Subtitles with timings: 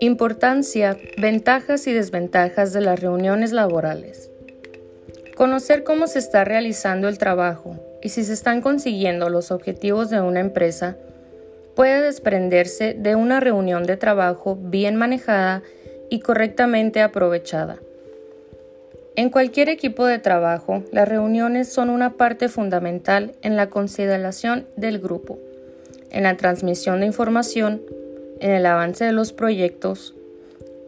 [0.00, 4.30] Importancia, ventajas y desventajas de las reuniones laborales.
[5.36, 10.20] Conocer cómo se está realizando el trabajo y si se están consiguiendo los objetivos de
[10.20, 10.96] una empresa
[11.74, 15.62] puede desprenderse de una reunión de trabajo bien manejada
[16.10, 17.78] y correctamente aprovechada.
[19.16, 24.98] En cualquier equipo de trabajo, las reuniones son una parte fundamental en la consideración del
[24.98, 25.38] grupo,
[26.10, 27.80] en la transmisión de información,
[28.40, 30.16] en el avance de los proyectos,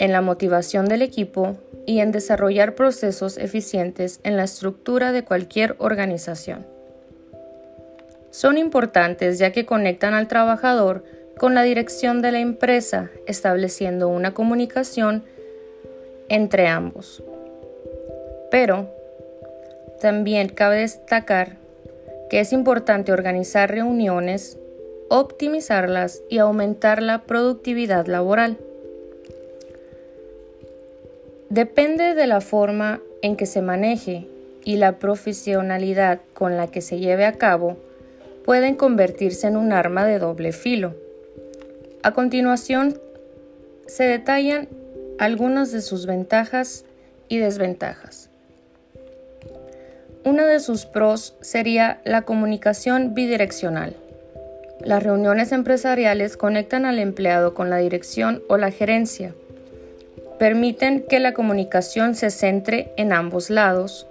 [0.00, 5.76] en la motivación del equipo y en desarrollar procesos eficientes en la estructura de cualquier
[5.78, 6.66] organización.
[8.30, 11.04] Son importantes ya que conectan al trabajador
[11.38, 15.22] con la dirección de la empresa, estableciendo una comunicación
[16.28, 17.22] entre ambos.
[18.50, 18.88] Pero
[20.00, 21.56] también cabe destacar
[22.30, 24.58] que es importante organizar reuniones
[25.08, 28.58] optimizarlas y aumentar la productividad laboral.
[31.48, 34.26] Depende de la forma en que se maneje
[34.64, 37.76] y la profesionalidad con la que se lleve a cabo,
[38.44, 40.94] pueden convertirse en un arma de doble filo.
[42.02, 42.98] A continuación,
[43.86, 44.68] se detallan
[45.18, 46.84] algunas de sus ventajas
[47.28, 48.28] y desventajas.
[50.26, 53.94] Una de sus pros sería la comunicación bidireccional.
[54.80, 59.36] Las reuniones empresariales conectan al empleado con la dirección o la gerencia.
[60.40, 64.08] Permiten que la comunicación se centre en ambos lados,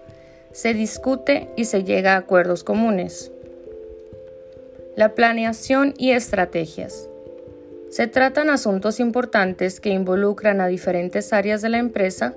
[0.53, 3.29] se discute y se llega a acuerdos comunes.
[4.95, 7.09] La planeación y estrategias.
[7.89, 12.35] Se tratan asuntos importantes que involucran a diferentes áreas de la empresa,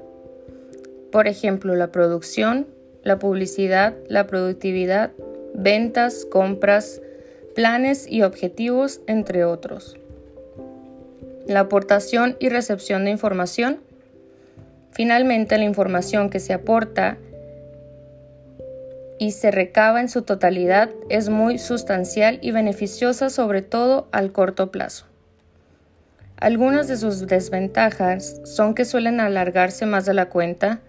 [1.13, 2.67] por ejemplo, la producción,
[3.09, 5.13] la publicidad, la productividad,
[5.55, 7.01] ventas, compras,
[7.55, 9.97] planes y objetivos, entre otros.
[11.47, 13.81] La aportación y recepción de información.
[14.93, 17.17] Finalmente, la información que se aporta
[19.19, 24.71] y se recaba en su totalidad es muy sustancial y beneficiosa sobre todo al corto
[24.71, 25.07] plazo.
[26.37, 30.81] Algunas de sus desventajas son que suelen alargarse más de la cuenta,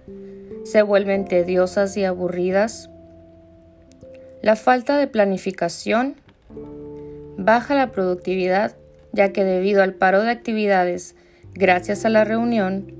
[0.63, 2.89] se vuelven tediosas y aburridas,
[4.41, 6.15] la falta de planificación,
[7.37, 8.75] baja la productividad
[9.11, 11.15] ya que debido al paro de actividades
[11.53, 12.93] gracias a la reunión,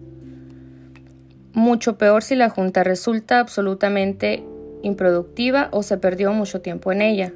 [1.54, 4.44] mucho peor si la junta resulta absolutamente
[4.82, 7.34] improductiva o se perdió mucho tiempo en ella.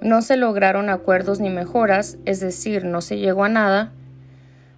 [0.00, 3.92] No se lograron acuerdos ni mejoras, es decir, no se llegó a nada,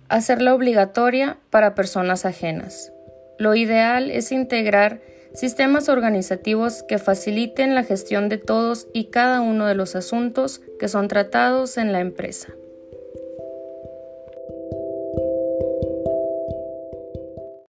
[0.08, 2.92] hacerla obligatoria para personas ajenas.
[3.40, 5.00] Lo ideal es integrar
[5.32, 10.88] sistemas organizativos que faciliten la gestión de todos y cada uno de los asuntos que
[10.88, 12.54] son tratados en la empresa.